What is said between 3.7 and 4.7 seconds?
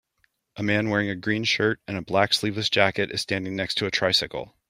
to a tricycle